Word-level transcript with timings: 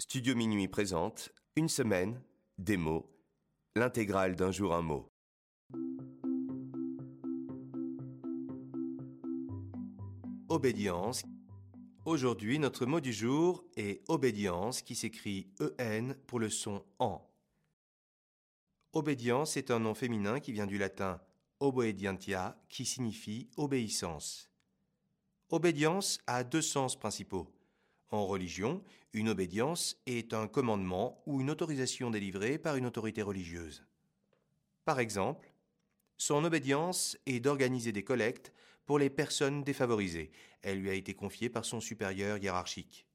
Studio 0.00 0.34
Minuit 0.34 0.66
présente 0.66 1.30
Une 1.56 1.68
semaine, 1.68 2.22
des 2.56 2.78
mots, 2.78 3.06
l'intégrale 3.76 4.34
d'un 4.34 4.50
jour 4.50 4.74
un 4.74 4.80
mot. 4.80 5.12
Obédience. 10.48 11.22
Aujourd'hui, 12.06 12.58
notre 12.58 12.86
mot 12.86 13.00
du 13.00 13.12
jour 13.12 13.62
est 13.76 14.02
obédience 14.08 14.80
qui 14.80 14.94
s'écrit 14.94 15.52
EN 15.78 16.14
pour 16.26 16.38
le 16.38 16.48
son 16.48 16.82
en. 16.98 17.20
Obédience 18.94 19.58
est 19.58 19.70
un 19.70 19.80
nom 19.80 19.94
féminin 19.94 20.40
qui 20.40 20.52
vient 20.52 20.66
du 20.66 20.78
latin 20.78 21.20
obedientia 21.60 22.58
qui 22.70 22.86
signifie 22.86 23.50
obéissance. 23.58 24.50
Obédience 25.50 26.20
a 26.26 26.42
deux 26.42 26.62
sens 26.62 26.98
principaux. 26.98 27.52
En 28.10 28.26
religion, 28.26 28.82
une 29.12 29.28
obédience 29.28 29.96
est 30.06 30.34
un 30.34 30.48
commandement 30.48 31.22
ou 31.26 31.40
une 31.40 31.50
autorisation 31.50 32.10
délivrée 32.10 32.58
par 32.58 32.76
une 32.76 32.86
autorité 32.86 33.22
religieuse. 33.22 33.84
Par 34.84 34.98
exemple, 34.98 35.52
son 36.16 36.44
obédience 36.44 37.16
est 37.26 37.40
d'organiser 37.40 37.92
des 37.92 38.04
collectes 38.04 38.52
pour 38.84 38.98
les 38.98 39.10
personnes 39.10 39.62
défavorisées. 39.62 40.32
Elle 40.62 40.80
lui 40.80 40.90
a 40.90 40.94
été 40.94 41.14
confiée 41.14 41.48
par 41.48 41.64
son 41.64 41.80
supérieur 41.80 42.38
hiérarchique. 42.38 43.06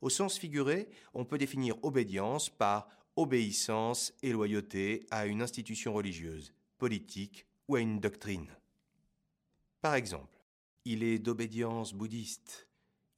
Au 0.00 0.10
sens 0.10 0.36
figuré, 0.36 0.88
on 1.14 1.24
peut 1.24 1.38
définir 1.38 1.76
obédience 1.84 2.50
par 2.50 2.88
obéissance 3.14 4.12
et 4.22 4.32
loyauté 4.32 5.06
à 5.10 5.26
une 5.26 5.42
institution 5.42 5.92
religieuse, 5.92 6.52
politique 6.78 7.46
ou 7.68 7.76
à 7.76 7.80
une 7.80 8.00
doctrine. 8.00 8.50
Par 9.80 9.94
exemple, 9.94 10.42
il 10.84 11.04
est 11.04 11.20
d'obédience 11.20 11.94
bouddhiste, 11.94 12.68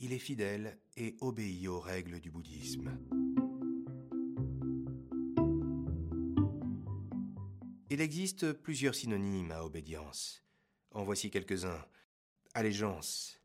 il 0.00 0.12
est 0.12 0.18
fidèle 0.18 0.78
et 0.96 1.16
obéit 1.20 1.68
aux 1.68 1.80
règles 1.80 2.20
du 2.20 2.30
bouddhisme. 2.30 2.98
Il 7.90 8.00
existe 8.00 8.52
plusieurs 8.52 8.94
synonymes 8.94 9.52
à 9.52 9.64
obédience. 9.64 10.42
En 10.90 11.04
voici 11.04 11.30
quelques-uns. 11.30 11.84
Allégeance, 12.54 13.40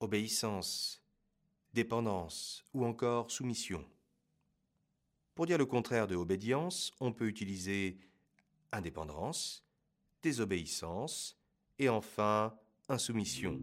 obéissance, 0.00 1.02
dépendance 1.72 2.64
ou 2.74 2.84
encore 2.84 3.30
soumission. 3.30 3.84
Pour 5.34 5.46
dire 5.46 5.58
le 5.58 5.66
contraire 5.66 6.06
de 6.06 6.16
obédience, 6.16 6.92
on 7.00 7.12
peut 7.12 7.26
utiliser 7.26 7.98
indépendance, 8.72 9.64
désobéissance 10.22 11.38
et 11.78 11.88
enfin 11.88 12.56
insoumission. 12.88 13.58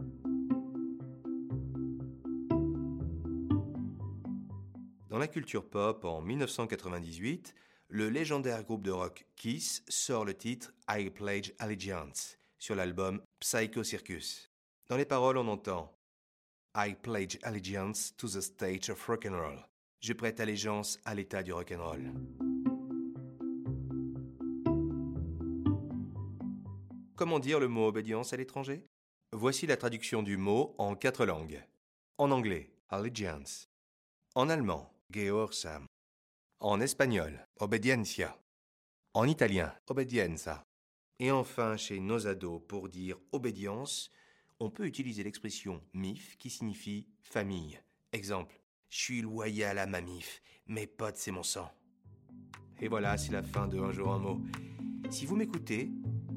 Dans 5.10 5.18
la 5.18 5.26
culture 5.26 5.68
pop, 5.68 6.04
en 6.04 6.20
1998, 6.20 7.52
le 7.88 8.08
légendaire 8.08 8.62
groupe 8.62 8.84
de 8.84 8.92
rock 8.92 9.26
Kiss 9.34 9.82
sort 9.88 10.24
le 10.24 10.34
titre 10.34 10.72
I 10.88 11.10
Pledge 11.10 11.52
Allegiance 11.58 12.38
sur 12.58 12.76
l'album 12.76 13.20
Psycho 13.40 13.82
Circus. 13.82 14.52
Dans 14.88 14.96
les 14.96 15.04
paroles, 15.04 15.36
on 15.36 15.48
entend 15.48 15.92
I 16.76 16.94
pledge 16.94 17.40
allegiance 17.42 18.14
to 18.18 18.28
the 18.28 18.40
stage 18.40 18.88
of 18.88 19.04
rock 19.08 19.26
and 19.26 19.36
roll. 19.36 19.66
Je 19.98 20.12
prête 20.12 20.38
allégeance 20.38 21.00
à 21.04 21.16
l'état 21.16 21.42
du 21.42 21.52
rock 21.52 21.72
and 21.72 21.82
roll. 21.82 22.12
Comment 27.16 27.40
dire 27.40 27.58
le 27.58 27.66
mot 27.66 27.88
obédience 27.88 28.32
à 28.32 28.36
l'étranger? 28.36 28.86
Voici 29.32 29.66
la 29.66 29.76
traduction 29.76 30.22
du 30.22 30.36
mot 30.36 30.76
en 30.78 30.94
quatre 30.94 31.26
langues. 31.26 31.60
En 32.16 32.30
anglais, 32.30 32.70
allegiance. 32.88 33.68
En 34.36 34.48
allemand, 34.48 34.92
En 36.60 36.80
espagnol, 36.80 37.46
obediencia. 37.58 38.36
En 39.12 39.26
italien, 39.26 39.72
obedienza. 39.88 40.62
Et 41.18 41.32
enfin, 41.32 41.76
chez 41.76 41.98
nos 41.98 42.26
ados, 42.26 42.62
pour 42.68 42.88
dire 42.88 43.16
obédience, 43.32 44.10
on 44.60 44.70
peut 44.70 44.86
utiliser 44.86 45.24
l'expression 45.24 45.82
MIF 45.94 46.36
qui 46.38 46.48
signifie 46.48 47.08
famille. 47.22 47.80
Exemple, 48.12 48.60
je 48.88 48.98
suis 48.98 49.20
loyal 49.22 49.78
à 49.78 49.86
ma 49.86 50.00
MIF, 50.00 50.42
mes 50.66 50.86
potes 50.86 51.16
c'est 51.16 51.32
mon 51.32 51.42
sang. 51.42 51.70
Et 52.80 52.88
voilà, 52.88 53.18
c'est 53.18 53.32
la 53.32 53.42
fin 53.42 53.66
de 53.66 53.80
Un 53.80 53.92
jour 53.92 54.12
un 54.12 54.18
mot. 54.18 54.40
Si 55.10 55.26
vous 55.26 55.34
m'écoutez, 55.34 55.90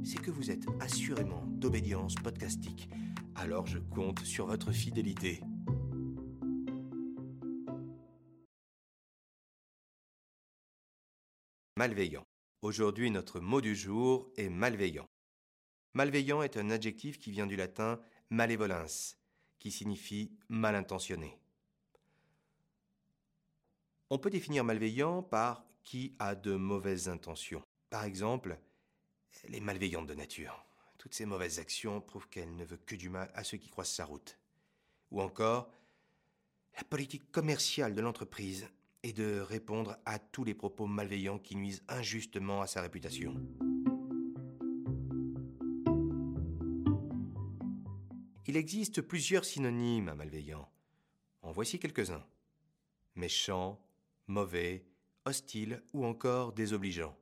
c'est 0.04 0.20
que 0.20 0.32
vous 0.32 0.50
êtes 0.50 0.66
assurément 0.80 1.44
d'obédience 1.46 2.16
podcastique. 2.16 2.90
Alors 3.36 3.68
je 3.68 3.78
compte 3.78 4.26
sur 4.26 4.48
votre 4.48 4.72
fidélité. 4.72 5.42
Malveillant. 11.76 12.24
Aujourd'hui, 12.62 13.10
notre 13.10 13.40
mot 13.40 13.60
du 13.60 13.76
jour 13.76 14.32
est 14.38 14.50
malveillant. 14.50 15.10
Malveillant 15.96 16.44
est 16.44 16.56
un 16.58 16.70
adjectif 16.70 17.18
qui 17.18 17.32
vient 17.32 17.48
du 17.48 17.56
latin 17.56 18.00
malevolens, 18.30 19.18
qui 19.58 19.72
signifie 19.72 20.38
mal 20.50 20.76
intentionné. 20.76 21.36
On 24.12 24.20
peut 24.20 24.30
définir 24.30 24.64
malveillant 24.64 25.24
par 25.24 25.66
qui 25.84 26.16
a 26.20 26.36
de 26.36 26.54
mauvaises 26.54 27.10
intentions. 27.10 27.64
Par 27.90 28.04
exemple, 28.04 28.60
elle 29.44 29.56
est 29.56 29.60
malveillante 29.60 30.06
de 30.06 30.14
nature. 30.14 30.64
Toutes 31.00 31.16
ces 31.16 31.26
mauvaises 31.26 31.58
actions 31.58 32.02
prouvent 32.02 32.30
qu'elle 32.30 32.56
ne 32.56 32.66
veut 32.66 32.78
que 32.78 32.96
du 32.96 33.10
mal 33.10 33.32
à 33.34 33.44
ceux 33.44 33.58
qui 33.58 33.70
croisent 33.70 33.96
sa 33.96 34.06
route. 34.06 34.38
Ou 35.10 35.22
encore, 35.22 35.72
la 36.78 36.84
politique 36.84 37.32
commerciale 37.32 37.96
de 37.96 38.02
l'entreprise 38.02 38.68
et 39.04 39.14
de 39.14 39.40
répondre 39.40 39.98
à 40.06 40.18
tous 40.18 40.44
les 40.44 40.54
propos 40.54 40.88
malveillants 40.88 41.40
qui 41.40 41.56
nuisent 41.56 41.84
injustement 41.90 42.62
à 42.62 42.68
sa 42.68 42.82
réputation. 42.82 43.36
Il 48.48 48.58
existe 48.58 49.02
plusieurs 49.02 49.46
synonymes 49.46 50.10
à 50.10 50.16
malveillant. 50.16 50.70
En 51.42 51.52
voici 51.52 51.80
quelques-uns. 51.80 52.24
Méchant, 53.16 53.80
mauvais, 54.28 54.86
hostile 55.26 55.82
ou 55.94 56.06
encore 56.06 56.54
désobligeant. 56.54 57.16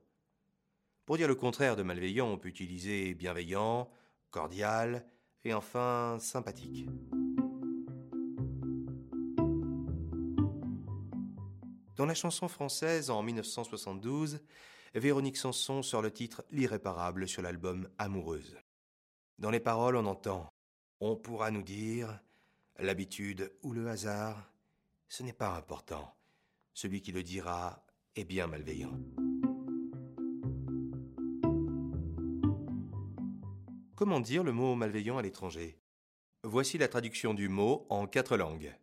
Pour 1.06 1.16
dire 1.16 1.28
le 1.28 1.34
contraire 1.34 1.76
de 1.76 1.82
malveillant, 1.82 2.28
on 2.28 2.38
peut 2.38 2.48
utiliser 2.48 3.14
bienveillant, 3.14 3.90
cordial 4.30 5.06
et 5.44 5.52
enfin 5.52 6.18
sympathique. 6.20 6.86
Dans 12.02 12.06
la 12.06 12.14
chanson 12.14 12.48
française 12.48 13.10
en 13.10 13.22
1972, 13.22 14.40
Véronique 14.92 15.36
Sanson 15.36 15.84
sort 15.84 16.02
le 16.02 16.10
titre 16.10 16.42
L'irréparable 16.50 17.28
sur 17.28 17.42
l'album 17.42 17.88
Amoureuse. 17.96 18.56
Dans 19.38 19.52
les 19.52 19.60
paroles, 19.60 19.94
on 19.94 20.06
entend 20.06 20.48
On 20.98 21.14
pourra 21.14 21.52
nous 21.52 21.62
dire 21.62 22.18
l'habitude 22.80 23.52
ou 23.62 23.72
le 23.72 23.86
hasard, 23.86 24.52
ce 25.08 25.22
n'est 25.22 25.32
pas 25.32 25.54
important. 25.54 26.12
Celui 26.74 27.02
qui 27.02 27.12
le 27.12 27.22
dira 27.22 27.86
est 28.16 28.24
bien 28.24 28.48
malveillant. 28.48 28.98
Comment 33.94 34.18
dire 34.18 34.42
le 34.42 34.50
mot 34.50 34.74
malveillant 34.74 35.18
à 35.18 35.22
l'étranger? 35.22 35.78
Voici 36.42 36.78
la 36.78 36.88
traduction 36.88 37.32
du 37.32 37.48
mot 37.48 37.86
en 37.90 38.08
quatre 38.08 38.36
langues. 38.36 38.74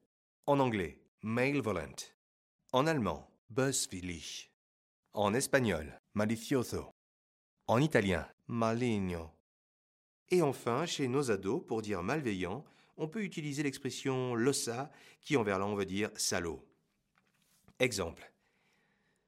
En 0.45 0.61
anglais, 0.61 1.01
malevolent. 1.21 2.13
En 2.71 2.85
allemand, 2.85 3.27
böswillig. 3.49 4.51
En 5.13 5.33
espagnol, 5.33 5.99
malicioso. 6.13 6.91
En 7.67 7.81
italien, 7.81 8.27
maligno. 8.47 9.31
Et 10.29 10.43
enfin, 10.43 10.85
chez 10.85 11.07
nos 11.07 11.31
ados, 11.31 11.63
pour 11.67 11.81
dire 11.81 12.03
malveillant, 12.03 12.63
on 12.97 13.07
peut 13.07 13.23
utiliser 13.23 13.63
l'expression 13.63 14.35
lossa, 14.35 14.91
qui 15.21 15.35
en 15.35 15.41
verlan 15.41 15.73
veut 15.73 15.87
dire 15.87 16.11
salaud. 16.15 16.63
Exemple. 17.79 18.31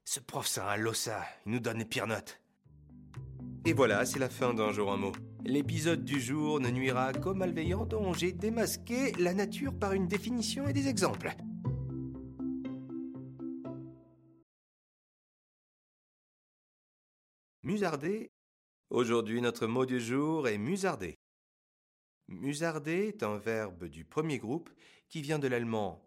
Ce 0.05 0.19
prof, 0.19 0.45
c'est 0.45 0.61
un 0.61 0.77
lossa, 0.77 1.23
il 1.47 1.53
nous 1.53 1.59
donne 1.59 1.79
les 1.79 1.85
pires 1.85 2.05
notes. 2.05 2.39
Et 3.65 3.73
voilà, 3.73 4.05
c'est 4.05 4.19
la 4.19 4.29
fin 4.29 4.53
d'un 4.53 4.71
jour 4.71 4.91
un 4.91 4.97
mot. 4.97 5.13
L'épisode 5.45 6.05
du 6.05 6.21
jour 6.21 6.59
ne 6.59 6.69
nuira 6.69 7.11
qu'aux 7.11 7.33
malveillants 7.33 7.87
dont 7.87 8.13
j'ai 8.13 8.33
démasqué 8.33 9.13
la 9.13 9.33
nature 9.33 9.73
par 9.73 9.93
une 9.93 10.07
définition 10.07 10.67
et 10.67 10.73
des 10.73 10.87
exemples. 10.87 11.35
Musarder. 17.63 18.31
Aujourd'hui, 18.89 19.39
notre 19.39 19.67
mot 19.67 19.85
du 19.85 20.01
jour 20.01 20.47
est 20.47 20.57
musarder. 20.57 21.15
Musarder 22.27 23.09
est 23.09 23.21
un 23.21 23.37
verbe 23.37 23.85
du 23.85 24.03
premier 24.03 24.39
groupe 24.39 24.71
qui 25.07 25.21
vient 25.21 25.37
de 25.37 25.47
l'allemand 25.47 26.03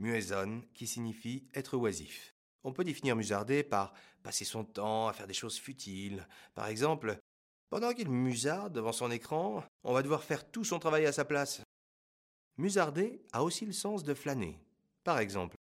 mueson, 0.00 0.62
qui 0.74 0.88
signifie 0.88 1.46
être 1.54 1.76
oisif. 1.76 2.34
On 2.64 2.72
peut 2.72 2.82
définir 2.82 3.14
musarder 3.14 3.62
par 3.62 3.94
passer 4.24 4.44
son 4.44 4.64
temps 4.64 5.06
à 5.06 5.12
faire 5.12 5.28
des 5.28 5.32
choses 5.34 5.60
futiles. 5.60 6.26
Par 6.56 6.66
exemple, 6.66 7.16
pendant 7.70 7.92
qu'il 7.92 8.10
musarde 8.10 8.72
devant 8.72 8.92
son 8.92 9.12
écran, 9.12 9.62
on 9.84 9.92
va 9.94 10.02
devoir 10.02 10.24
faire 10.24 10.50
tout 10.50 10.64
son 10.64 10.80
travail 10.80 11.06
à 11.06 11.12
sa 11.12 11.24
place. 11.24 11.62
Musarder 12.58 13.22
a 13.32 13.44
aussi 13.44 13.64
le 13.64 13.72
sens 13.72 14.02
de 14.02 14.12
flâner. 14.12 14.58
Par 15.04 15.20
exemple, 15.20 15.54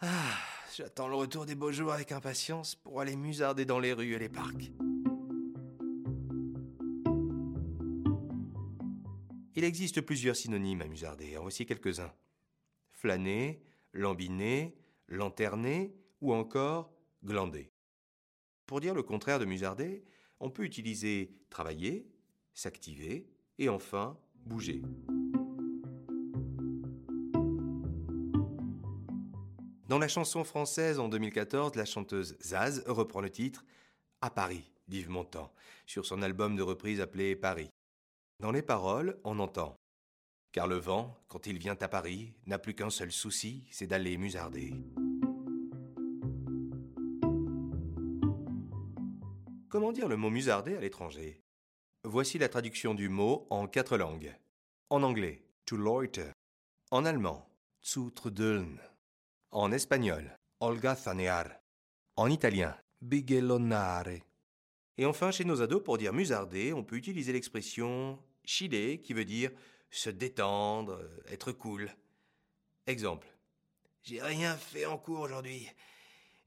Ah, 0.00 0.36
j'attends 0.76 1.08
le 1.08 1.14
retour 1.14 1.46
des 1.46 1.54
beaux 1.54 1.72
jours 1.72 1.92
avec 1.92 2.10
impatience 2.10 2.74
pour 2.74 3.00
aller 3.00 3.16
musarder 3.16 3.64
dans 3.64 3.78
les 3.78 3.92
rues 3.92 4.14
et 4.14 4.18
les 4.18 4.28
parcs. 4.28 4.72
Il 9.54 9.62
existe 9.62 10.00
plusieurs 10.00 10.34
synonymes 10.34 10.82
à 10.82 10.86
musarder, 10.86 11.36
en 11.36 11.42
voici 11.42 11.64
quelques-uns. 11.64 12.12
Flâner, 12.90 13.62
lambiner, 13.92 14.76
lanterner 15.08 15.94
ou 16.20 16.34
encore 16.34 16.92
glander. 17.24 17.70
Pour 18.66 18.80
dire 18.80 18.94
le 18.94 19.02
contraire 19.02 19.38
de 19.38 19.44
musarder, 19.44 20.04
on 20.40 20.50
peut 20.50 20.64
utiliser 20.64 21.36
travailler, 21.50 22.08
s'activer 22.52 23.28
et 23.58 23.68
enfin 23.68 24.18
bouger. 24.44 24.82
Dans 29.86 29.98
la 29.98 30.08
chanson 30.08 30.44
française 30.44 30.98
en 30.98 31.08
2014, 31.10 31.74
la 31.74 31.84
chanteuse 31.84 32.38
Zaz 32.40 32.82
reprend 32.86 33.20
le 33.20 33.28
titre 33.28 33.66
À 34.22 34.30
Paris 34.30 34.64
d'Yves 34.88 35.10
Montand 35.10 35.52
sur 35.84 36.06
son 36.06 36.22
album 36.22 36.56
de 36.56 36.62
reprise 36.62 37.02
appelé 37.02 37.36
Paris. 37.36 37.68
Dans 38.40 38.50
les 38.50 38.62
paroles, 38.62 39.18
on 39.24 39.38
entend 39.38 39.76
Car 40.52 40.68
le 40.68 40.76
vent, 40.76 41.14
quand 41.28 41.46
il 41.46 41.58
vient 41.58 41.76
à 41.78 41.88
Paris, 41.88 42.32
n'a 42.46 42.58
plus 42.58 42.74
qu'un 42.74 42.88
seul 42.88 43.12
souci, 43.12 43.66
c'est 43.70 43.86
d'aller 43.86 44.16
musarder. 44.16 44.72
Comment 49.68 49.92
dire 49.92 50.08
le 50.08 50.16
mot 50.16 50.30
musarder 50.30 50.76
à 50.76 50.80
l'étranger? 50.80 51.42
Voici 52.04 52.38
la 52.38 52.48
traduction 52.48 52.94
du 52.94 53.10
mot 53.10 53.46
en 53.50 53.66
quatre 53.66 53.98
langues. 53.98 54.34
En 54.88 55.02
anglais, 55.02 55.44
to 55.66 55.76
loiter. 55.76 56.30
En 56.90 57.04
allemand, 57.04 57.46
zu 57.82 58.10
trudeln. 58.10 58.78
En 59.56 59.70
espagnol, 59.70 60.36
holgazanear. 60.58 61.60
En 62.16 62.28
italien, 62.28 62.74
bigelonare. 63.00 64.24
Et 64.98 65.06
enfin, 65.06 65.30
chez 65.30 65.44
nos 65.44 65.62
ados, 65.62 65.80
pour 65.80 65.96
dire 65.96 66.12
musarder, 66.12 66.72
on 66.72 66.82
peut 66.82 66.96
utiliser 66.96 67.32
l'expression 67.32 68.18
chiller 68.44 69.00
qui 69.00 69.12
veut 69.12 69.24
dire 69.24 69.52
se 69.90 70.10
détendre, 70.10 70.98
être 71.28 71.52
cool. 71.52 71.88
Exemple. 72.88 73.28
J'ai 74.02 74.20
rien 74.20 74.56
fait 74.56 74.86
en 74.86 74.98
cours 74.98 75.20
aujourd'hui. 75.20 75.68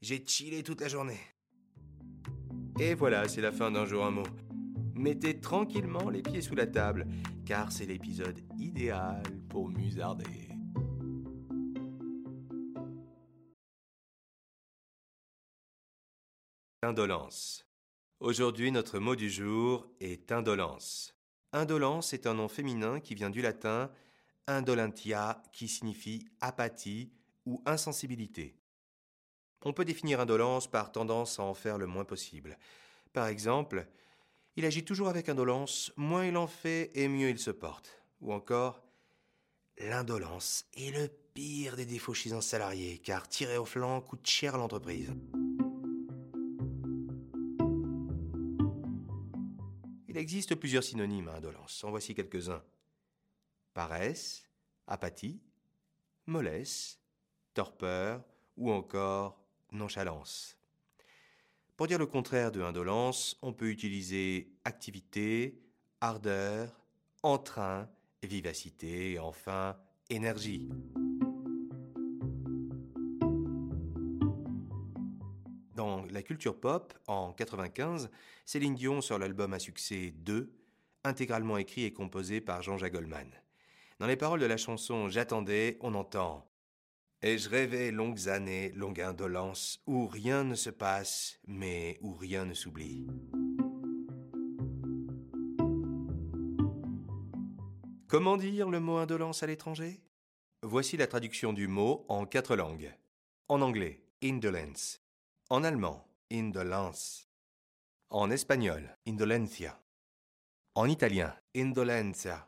J'ai 0.02 0.26
chillé 0.26 0.62
toute 0.62 0.82
la 0.82 0.90
journée. 0.90 1.22
Et 2.78 2.94
voilà, 2.94 3.30
c'est 3.30 3.40
la 3.40 3.54
fin 3.54 3.72
d'un 3.72 3.86
jour 3.86 4.06
un 4.06 4.12
mot. 4.12 4.28
Mettez 4.96 5.40
tranquillement 5.40 6.10
les 6.10 6.24
pieds 6.24 6.42
sous 6.42 6.56
la 6.56 6.68
table, 6.68 7.08
car 7.46 7.72
c'est 7.72 7.86
l'épisode 7.86 8.42
idéal 8.60 9.24
pour 9.48 9.70
musarder. 9.70 10.47
Indolence. 16.84 17.66
Aujourd'hui, 18.20 18.72
notre 18.72 19.00
mot 19.00 19.16
du 19.16 19.32
jour 19.32 19.88
est 20.00 20.32
indolence. 20.32 21.16
Indolence 21.52 22.14
est 22.14 22.28
un 22.28 22.36
nom 22.36 22.48
féminin 22.48 23.00
qui 23.00 23.16
vient 23.16 23.32
du 23.32 23.42
latin 23.42 23.90
indolentia, 24.46 25.42
qui 25.52 25.68
signifie 25.68 26.28
apathie 26.40 27.12
ou 27.48 27.64
insensibilité. 27.66 28.56
On 29.66 29.74
peut 29.74 29.86
définir 29.86 30.20
indolence 30.20 30.70
par 30.70 30.92
tendance 30.92 31.40
à 31.40 31.44
en 31.44 31.56
faire 31.56 31.80
le 31.80 31.88
moins 31.88 32.06
possible. 32.06 32.60
Par 33.12 33.26
exemple, 33.26 33.88
il 34.56 34.64
agit 34.64 34.86
toujours 34.86 35.10
avec 35.10 35.30
indolence, 35.30 35.92
moins 35.98 36.28
il 36.28 36.38
en 36.38 36.48
fait 36.48 36.92
et 36.94 37.08
mieux 37.08 37.30
il 37.30 37.40
se 37.40 37.52
porte. 37.52 38.04
Ou 38.22 38.32
encore, 38.32 38.84
l'indolence 39.80 40.66
est 40.76 40.92
le 40.92 41.08
pire 41.34 41.76
des 41.76 41.88
défauts 41.88 42.14
chez 42.14 42.34
un 42.34 42.42
salarié, 42.42 43.00
car 43.00 43.28
tirer 43.28 43.58
au 43.58 43.66
flanc 43.66 44.00
coûte 44.00 44.28
cher 44.28 44.58
l'entreprise. 44.58 45.12
Il 50.18 50.22
existe 50.22 50.56
plusieurs 50.56 50.84
synonymes 50.84 51.28
à 51.28 51.36
indolence. 51.36 51.84
En 51.84 51.92
voici 51.92 52.16
quelques-uns. 52.16 52.64
Paresse, 53.76 54.50
apathie, 54.88 55.40
mollesse, 56.26 57.00
torpeur 57.54 58.24
ou 58.58 58.72
encore 58.72 59.40
nonchalance. 59.72 60.58
Pour 61.76 61.86
dire 61.86 62.00
le 62.00 62.08
contraire 62.08 62.52
de 62.52 62.64
indolence, 62.64 63.38
on 63.44 63.54
peut 63.54 63.70
utiliser 63.70 64.52
activité, 64.66 65.62
ardeur, 66.02 66.82
entrain, 67.22 67.88
vivacité 68.24 69.12
et 69.12 69.20
enfin 69.20 69.78
énergie. 70.10 70.68
La 76.18 76.24
culture 76.24 76.60
pop, 76.60 76.96
en 77.06 77.32
95, 77.32 78.10
Céline 78.44 78.74
Dion 78.74 79.02
sort 79.02 79.20
l'album 79.20 79.54
à 79.54 79.60
succès 79.60 80.16
2, 80.18 80.52
intégralement 81.04 81.60
écrit 81.60 81.84
et 81.84 81.94
composé 81.94 82.42
par 82.42 82.64
Jean-Jacques 82.64 82.94
Goldman. 82.94 83.30
Dans 84.00 84.08
les 84.08 84.16
paroles 84.16 84.40
de 84.40 84.48
la 84.48 84.58
chanson 84.58 85.10
J'attendais, 85.10 85.78
on 85.80 85.94
entend 85.94 86.50
Et 87.22 87.38
je 87.38 87.50
rêvais 87.50 87.92
longues 87.92 88.30
années, 88.30 88.72
longue 88.72 89.00
indolence, 89.00 89.84
où 89.86 90.08
rien 90.08 90.44
ne 90.44 90.56
se 90.56 90.72
passe, 90.72 91.38
mais 91.46 92.00
où 92.02 92.16
rien 92.16 92.46
ne 92.46 92.56
s'oublie. 92.56 93.06
Comment 98.08 98.38
dire 98.38 98.72
le 98.72 98.80
mot 98.80 98.98
indolence 98.98 99.44
à 99.44 99.46
l'étranger? 99.46 100.02
Voici 100.64 100.98
la 100.98 101.06
traduction 101.06 101.54
du 101.54 101.68
mot 101.68 102.08
en 102.10 102.26
quatre 102.26 102.56
langues. 102.56 102.92
En 103.50 103.62
anglais, 103.62 104.02
indolence. 104.24 105.00
En 105.52 105.64
allemand, 105.64 106.07
indolence. 106.32 107.28
En 108.10 108.32
espagnol, 108.32 108.98
indolencia. 109.06 109.82
En 110.76 110.90
italien, 110.90 111.34
indolenza. 111.56 112.48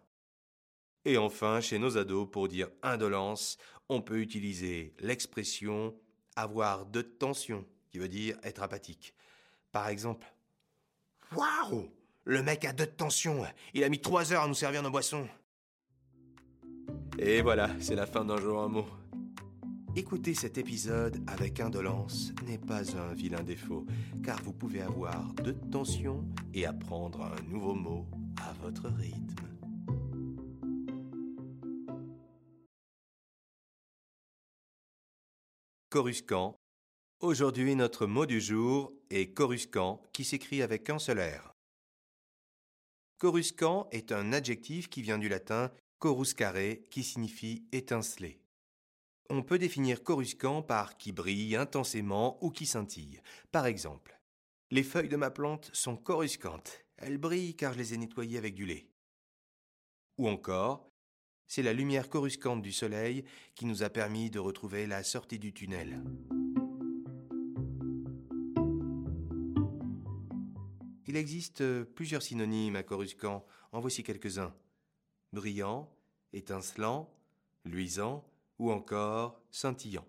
Et 1.05 1.17
enfin, 1.17 1.61
chez 1.61 1.79
nos 1.79 1.97
ados, 1.97 2.29
pour 2.29 2.47
dire 2.47 2.69
indolence, 2.83 3.57
on 3.89 4.01
peut 4.01 4.19
utiliser 4.19 4.93
l'expression 4.99 5.95
avoir 6.35 6.85
de 6.85 7.01
tension, 7.01 7.65
qui 7.89 7.99
veut 7.99 8.07
dire 8.07 8.37
être 8.43 8.61
apathique. 8.61 9.13
Par 9.71 9.87
exemple, 9.89 10.27
Waouh 11.35 11.91
Le 12.23 12.41
mec 12.41 12.65
a 12.65 12.73
de 12.73 12.85
tension, 12.85 13.45
il 13.73 13.83
a 13.83 13.89
mis 13.89 13.99
trois 13.99 14.31
heures 14.33 14.43
à 14.43 14.47
nous 14.47 14.53
servir 14.53 14.81
nos 14.81 14.91
boissons. 14.91 15.27
Et 17.17 17.41
voilà, 17.41 17.69
c'est 17.79 17.95
la 17.95 18.05
fin 18.05 18.23
d'un 18.23 18.37
jour 18.37 18.61
un 18.61 18.67
mot. 18.67 18.85
Écouter 19.95 20.35
cet 20.35 20.57
épisode 20.59 21.19
avec 21.27 21.59
indolence 21.59 22.31
n'est 22.45 22.59
pas 22.59 22.95
un 22.95 23.13
vilain 23.13 23.41
défaut, 23.43 23.85
car 24.23 24.41
vous 24.43 24.53
pouvez 24.53 24.81
avoir 24.81 25.33
de 25.33 25.51
tension 25.51 26.23
et 26.53 26.65
apprendre 26.65 27.23
un 27.23 27.41
nouveau 27.49 27.73
mot 27.73 28.05
à 28.41 28.53
votre 28.53 28.87
rythme. 28.87 29.49
Coruscant. 35.89 36.55
Aujourd'hui, 37.19 37.75
notre 37.75 38.05
mot 38.05 38.27
du 38.27 38.39
jour 38.39 38.93
est 39.09 39.33
coruscant, 39.33 40.03
qui 40.13 40.23
s'écrit 40.23 40.61
avec 40.61 40.89
un 40.91 40.99
seul 40.99 41.19
R. 41.19 41.55
Coruscant 43.17 43.87
est 43.91 44.11
un 44.11 44.33
adjectif 44.33 44.87
qui 44.87 45.01
vient 45.01 45.17
du 45.17 45.27
latin 45.29 45.71
coruscare, 45.97 46.77
qui 46.91 47.03
signifie 47.03 47.65
étinceler. 47.71 48.39
On 49.31 49.43
peut 49.43 49.59
définir 49.59 50.03
coruscant 50.03 50.63
par 50.63 50.97
qui 50.97 51.11
brille 51.11 51.55
intensément 51.55 52.43
ou 52.43 52.49
qui 52.49 52.65
scintille. 52.65 53.21
Par 53.51 53.67
exemple, 53.67 54.19
les 54.71 54.81
feuilles 54.81 55.07
de 55.07 55.17
ma 55.17 55.29
plante 55.29 55.69
sont 55.71 55.95
coruscantes. 55.95 56.83
Elles 56.97 57.19
brillent 57.19 57.55
car 57.55 57.73
je 57.73 57.77
les 57.77 57.93
ai 57.93 57.97
nettoyées 57.97 58.39
avec 58.39 58.55
du 58.55 58.65
lait. 58.65 58.87
Ou 60.17 60.27
encore, 60.27 60.89
c'est 61.45 61.61
la 61.61 61.73
lumière 61.73 62.09
coruscante 62.09 62.61
du 62.61 62.71
soleil 62.71 63.23
qui 63.55 63.65
nous 63.65 63.83
a 63.83 63.89
permis 63.89 64.29
de 64.31 64.39
retrouver 64.39 64.87
la 64.87 65.03
sortie 65.03 65.39
du 65.39 65.53
tunnel. 65.53 66.03
Il 71.07 71.15
existe 71.15 71.83
plusieurs 71.83 72.21
synonymes 72.21 72.75
à 72.75 72.83
coruscant. 72.83 73.45
En 73.71 73.79
voici 73.79 74.03
quelques-uns. 74.03 74.53
Brillant, 75.33 75.91
étincelant, 76.33 77.11
luisant, 77.65 78.28
ou 78.59 78.71
encore 78.71 79.41
scintillant. 79.49 80.05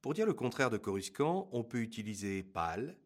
Pour 0.00 0.14
dire 0.14 0.26
le 0.26 0.32
contraire 0.32 0.70
de 0.70 0.78
coruscant, 0.78 1.48
on 1.52 1.62
peut 1.62 1.82
utiliser 1.82 2.42
pâle, 2.42 2.96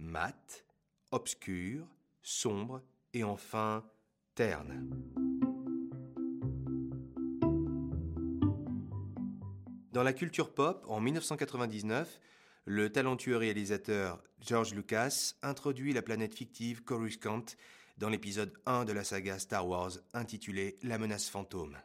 mat, 0.00 0.64
obscur, 1.12 1.86
sombre 2.22 2.82
et 3.12 3.22
enfin 3.22 3.84
terne. 4.34 4.90
Dans 9.92 10.02
la 10.02 10.12
culture 10.12 10.52
pop, 10.52 10.84
en 10.88 11.00
1999, 11.00 12.20
le 12.64 12.90
talentueux 12.90 13.36
réalisateur 13.36 14.20
George 14.40 14.74
Lucas 14.74 15.34
introduit 15.42 15.92
la 15.92 16.02
planète 16.02 16.34
fictive 16.34 16.82
Coruscant 16.82 17.44
dans 17.98 18.08
l'épisode 18.08 18.52
1 18.66 18.86
de 18.86 18.92
la 18.92 19.04
saga 19.04 19.38
Star 19.38 19.68
Wars 19.68 19.92
intitulé 20.12 20.78
La 20.82 20.98
menace 20.98 21.28
fantôme. 21.28 21.78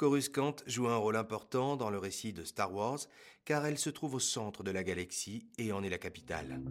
Coruscant 0.00 0.56
joue 0.66 0.88
un 0.88 0.96
rôle 0.96 1.16
important 1.16 1.76
dans 1.76 1.90
le 1.90 1.98
récit 1.98 2.32
de 2.32 2.42
Star 2.42 2.72
Wars 2.72 3.00
car 3.44 3.66
elle 3.66 3.76
se 3.76 3.90
trouve 3.90 4.14
au 4.14 4.18
centre 4.18 4.62
de 4.62 4.70
la 4.70 4.82
galaxie 4.82 5.46
et 5.58 5.72
en 5.72 5.82
est 5.82 5.90
la 5.90 5.98
capitale. 5.98 6.62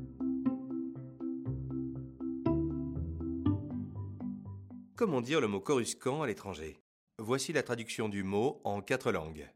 Comment 4.95 5.21
dire 5.21 5.41
le 5.41 5.47
mot 5.47 5.59
Coruscant 5.59 6.23
à 6.23 6.25
l'étranger? 6.25 6.81
Voici 7.19 7.53
la 7.53 7.61
traduction 7.61 8.09
du 8.09 8.23
mot 8.23 8.61
en 8.63 8.81
quatre 8.81 9.11
langues. 9.11 9.47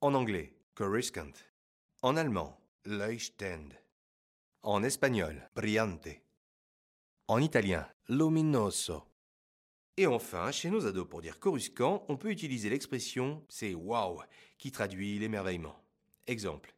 En 0.00 0.14
anglais, 0.14 0.54
Coruscant. 0.76 1.32
En 2.02 2.16
allemand, 2.16 2.60
Leuchtend. 2.84 3.70
En 4.62 4.84
espagnol, 4.84 5.50
Brillante. 5.56 6.10
En 7.26 7.40
italien, 7.40 7.88
Luminoso. 8.08 9.02
Et 9.98 10.06
enfin, 10.06 10.50
chez 10.50 10.68
nos 10.68 10.86
ados, 10.86 11.08
pour 11.08 11.22
dire 11.22 11.40
coruscant, 11.40 12.04
on 12.08 12.18
peut 12.18 12.30
utiliser 12.30 12.68
l'expression 12.68 13.42
c'est 13.48 13.72
wow, 13.72 14.20
qui 14.58 14.70
traduit 14.70 15.18
l'émerveillement. 15.18 15.74
Exemple. 16.26 16.74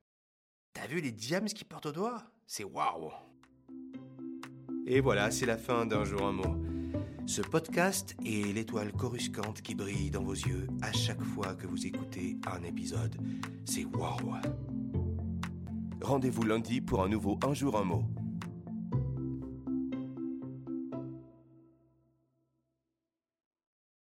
T'as 0.73 0.87
vu 0.87 1.01
les 1.01 1.11
diams 1.11 1.47
qui 1.47 1.65
portent 1.65 1.87
au 1.87 1.93
doigt? 1.93 2.23
C'est 2.47 2.63
wow. 2.63 3.11
Et 4.87 5.01
voilà, 5.01 5.33
c'est 5.33 5.47
la 5.47 5.59
fin 5.59 5.85
d'un 5.85 6.05
jour 6.05 6.23
un 6.23 6.33
mot. 6.33 6.63
Ce 7.27 7.43
podcast 7.43 8.15
est 8.25 8.55
l'étoile 8.55 8.93
coruscante 8.93 9.63
qui 9.63 9.75
brille 9.75 10.13
dans 10.13 10.23
vos 10.23 10.35
yeux 10.35 10.69
à 10.81 10.93
chaque 10.93 11.23
fois 11.23 11.57
que 11.57 11.67
vous 11.67 11.89
écoutez 11.89 12.37
un 12.47 12.63
épisode. 12.63 13.17
C'est 13.65 13.85
wow. 13.85 14.37
Rendez-vous 16.01 16.45
lundi 16.45 16.81
pour 16.81 17.03
un 17.03 17.09
nouveau 17.09 17.37
Un 17.43 17.53
jour 17.53 17.77
un 17.77 17.85
mot. 17.85 18.05